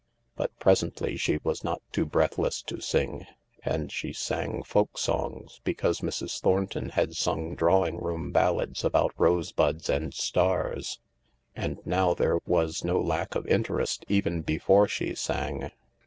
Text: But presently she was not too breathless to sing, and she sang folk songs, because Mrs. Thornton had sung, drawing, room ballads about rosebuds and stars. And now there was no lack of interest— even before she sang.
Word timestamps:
But 0.35 0.57
presently 0.57 1.15
she 1.15 1.37
was 1.43 1.63
not 1.63 1.79
too 1.91 2.07
breathless 2.07 2.63
to 2.63 2.81
sing, 2.81 3.27
and 3.63 3.91
she 3.91 4.13
sang 4.13 4.63
folk 4.63 4.97
songs, 4.97 5.61
because 5.63 5.99
Mrs. 6.01 6.39
Thornton 6.41 6.89
had 6.89 7.15
sung, 7.15 7.53
drawing, 7.53 7.97
room 7.97 8.31
ballads 8.31 8.83
about 8.83 9.13
rosebuds 9.15 9.91
and 9.91 10.11
stars. 10.11 10.99
And 11.55 11.85
now 11.85 12.15
there 12.15 12.39
was 12.47 12.83
no 12.83 12.99
lack 12.99 13.35
of 13.35 13.45
interest— 13.45 14.03
even 14.07 14.41
before 14.41 14.87
she 14.87 15.13
sang. 15.13 15.69